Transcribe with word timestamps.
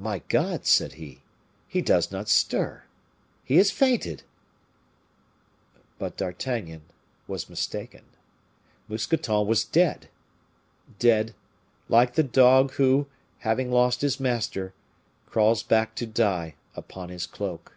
"My 0.00 0.18
God!" 0.28 0.66
said 0.66 0.94
he, 0.94 1.22
"he 1.68 1.80
does 1.80 2.10
not 2.10 2.28
stir 2.28 2.82
he 3.44 3.54
has 3.54 3.70
fainted!" 3.70 4.24
But 5.96 6.16
D'Artagnan 6.16 6.82
was 7.28 7.48
mistaken. 7.48 8.02
Mousqueton 8.88 9.46
was 9.46 9.62
dead! 9.64 10.08
Dead, 10.98 11.36
like 11.88 12.14
the 12.16 12.24
dog 12.24 12.72
who, 12.72 13.06
having 13.46 13.70
lost 13.70 14.00
his 14.00 14.18
master, 14.18 14.74
crawls 15.26 15.62
back 15.62 15.94
to 15.94 16.04
die 16.06 16.56
upon 16.74 17.10
his 17.10 17.24
cloak. 17.24 17.76